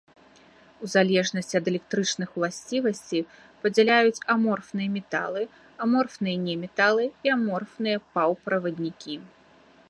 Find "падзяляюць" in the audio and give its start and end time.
3.65-4.23